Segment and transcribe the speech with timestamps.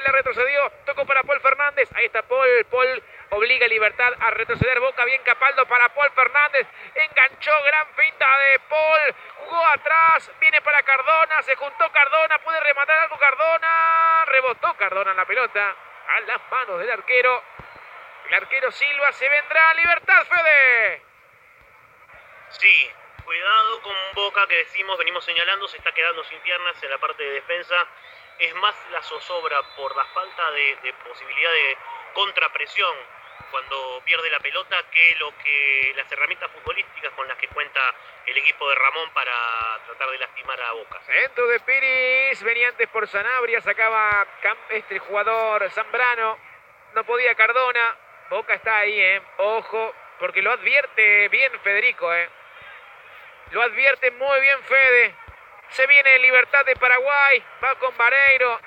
[0.00, 1.88] Le retrocedió, tocó para Paul Fernández.
[1.94, 2.66] Ahí está Paul.
[2.70, 4.80] Paul obliga a Libertad a retroceder.
[4.80, 6.66] Boca bien Capaldo para Paul Fernández.
[6.94, 9.14] Enganchó, gran finta de Paul.
[9.36, 11.42] Jugó atrás, viene para Cardona.
[11.42, 14.24] Se juntó Cardona, puede rematar algo Cardona.
[14.26, 15.76] Rebotó Cardona en la pelota.
[16.08, 17.42] A las manos del arquero.
[18.28, 21.02] El arquero Silva se vendrá Libertad, Fede.
[22.50, 22.90] Sí,
[23.24, 27.22] cuidado con Boca que decimos, venimos señalando, se está quedando sin piernas en la parte
[27.22, 27.86] de defensa
[28.38, 31.76] es más la zozobra por la falta de, posibilidad de
[32.14, 32.94] contrapresión
[33.50, 37.80] cuando pierde la pelota que lo que las herramientas futbolísticas con las que cuenta
[38.26, 39.32] el equipo de Ramón para
[39.86, 41.00] tratar de lastimar a Boca.
[41.02, 44.26] Centro de Piris, venía antes por Sanabria, sacaba
[44.68, 46.38] este jugador Zambrano,
[46.94, 47.96] no podía Cardona,
[48.30, 49.22] Boca está ahí, eh.
[49.38, 52.28] ojo, porque lo advierte bien Federico, eh.
[53.50, 55.16] lo advierte muy bien Fede.
[55.70, 57.42] Se viene Libertad de Paraguay.
[57.62, 58.60] Va con Vareiro.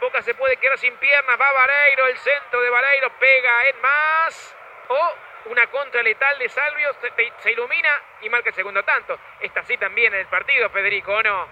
[0.00, 1.40] Boca se puede quedar sin piernas.
[1.40, 2.06] Va Vareiro.
[2.06, 4.56] El centro de Vareiro pega en más.
[4.88, 5.14] O
[5.46, 6.94] una contra letal de Salvio.
[7.38, 9.18] Se, ilumina y marca el segundo tanto.
[9.40, 11.48] Está así también en el partido, Federico, ¿o no?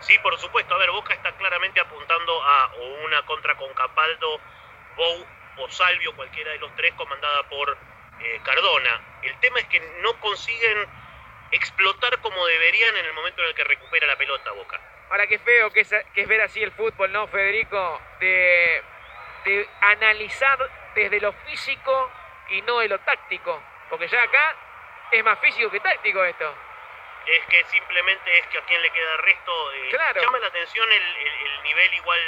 [0.00, 0.74] Sí, por supuesto.
[0.74, 2.72] A ver, Boca está claramente apuntando a
[3.04, 4.40] una contra con Capaldo,
[4.96, 5.26] Bou
[5.58, 7.76] o Salvio, cualquiera de los tres, comandada por
[8.20, 9.00] eh, Cardona.
[9.22, 10.88] El tema es que no consiguen
[11.54, 14.80] explotar como deberían en el momento en el que recupera la pelota Boca.
[15.10, 18.00] Ahora qué feo que es, ver así el fútbol, ¿no, Federico?
[18.18, 18.82] De,
[19.44, 20.58] de analizar
[20.94, 22.10] desde lo físico
[22.48, 23.62] y no de lo táctico.
[23.88, 24.56] Porque ya acá
[25.12, 26.54] es más físico que táctico esto.
[27.26, 29.72] Es que simplemente es que a quien le queda el resto.
[29.72, 30.20] Eh, claro.
[30.20, 32.20] Llama la atención el, nivel igual,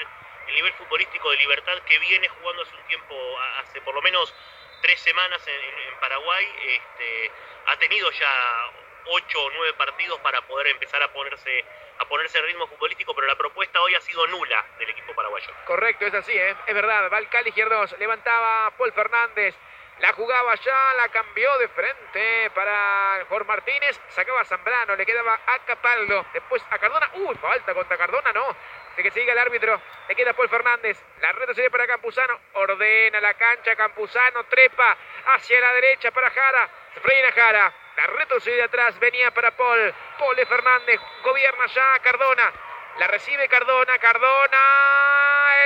[0.48, 4.34] el nivel futbolístico de Libertad que viene jugando hace un tiempo, hace por lo menos
[4.82, 6.46] tres semanas en, Paraguay.
[6.62, 7.32] Este,
[7.66, 8.70] ha tenido ya
[9.08, 11.64] ocho o nueve partidos para poder empezar a ponerse
[11.98, 15.48] a ponerse ritmo futbolístico, pero la propuesta hoy ha sido nula del equipo paraguayo.
[15.64, 16.54] Correcto, es así, ¿eh?
[16.66, 17.10] es verdad.
[17.10, 19.54] Va el Cali izquierdos, levantaba Paul Fernández,
[19.98, 25.58] la jugaba ya, la cambió de frente para Jorge Martínez, sacaba Zambrano, le quedaba a
[25.60, 28.54] Capaldo, después a Cardona, uy, falta contra Cardona, no,
[28.94, 33.34] de que siga el árbitro, le queda Paul Fernández, la retrocede para Campuzano, ordena la
[33.34, 34.96] cancha, Campuzano trepa
[35.34, 36.68] hacia la derecha para Jara,
[37.02, 39.94] frena Jara, la retrocede atrás, venía para Paul.
[40.18, 42.52] Paul Fernández, gobierna ya Cardona.
[42.98, 44.58] La recibe Cardona, Cardona.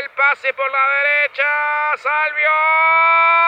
[0.00, 1.96] El pase por la derecha.
[1.96, 3.40] Salvio.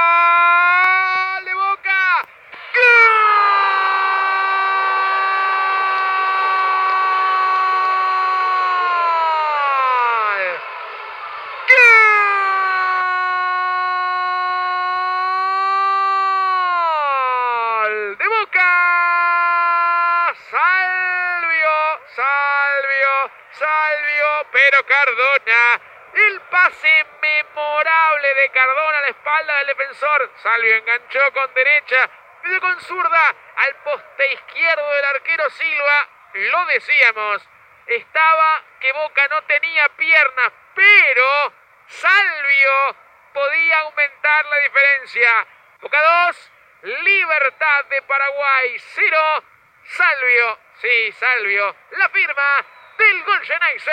[24.50, 25.80] Pero Cardona.
[26.14, 30.30] El pase memorable de Cardona a la espalda del defensor.
[30.42, 32.10] Salvio enganchó con derecha,
[32.42, 36.08] pidió con zurda al poste izquierdo del arquero Silva.
[36.34, 37.48] Lo decíamos,
[37.86, 41.52] estaba que Boca no tenía piernas, pero
[41.86, 42.96] Salvio
[43.32, 45.46] podía aumentar la diferencia.
[45.80, 49.44] Boca 2, Libertad de Paraguay 0,
[49.84, 52.66] Salvio, sí, Salvio, la firma
[53.02, 53.92] del Golgenaise.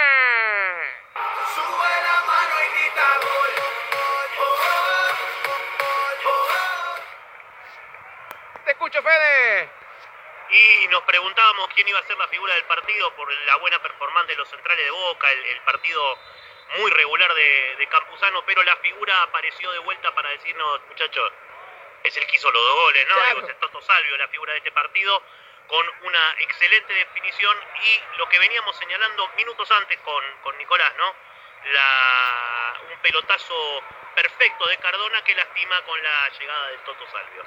[1.55, 3.53] Sube la mano y grita gol.
[8.65, 9.69] Te escucho, Fede.
[10.51, 14.27] Y nos preguntábamos quién iba a ser la figura del partido por la buena performance
[14.27, 16.17] de los centrales de Boca, el, partido
[16.77, 21.31] muy regular de, de, Campuzano, pero la figura apareció de vuelta para decirnos, muchachos,
[22.03, 23.43] es el que hizo los dos goles, ¿no?
[23.43, 25.23] Es el Toto Salvio, la figura de este partido
[25.69, 31.15] con una excelente definición y lo que veníamos señalando minutos antes con, con Nicolás, ¿no?
[32.91, 33.83] Un pelotazo
[34.15, 37.45] perfecto de Cardona que lastima con la llegada del Toto Salvio.